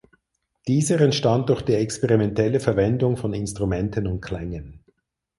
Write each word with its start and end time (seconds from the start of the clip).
Dieser 0.67 0.99
entstand 0.99 1.47
durch 1.49 1.61
die 1.61 1.75
experimentelle 1.75 2.59
Verwendung 2.59 3.17
von 3.17 3.35
Instrumenten 3.35 4.07
und 4.07 4.19
Klängen. 4.21 4.83